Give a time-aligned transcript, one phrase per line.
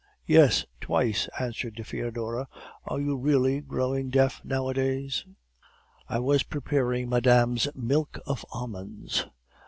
[0.25, 2.47] "'Yes, twice,' answered Foedora;
[2.85, 5.27] 'are you really growing deaf nowadays?'
[6.09, 9.27] "'I was preparing madame's milk of almonds.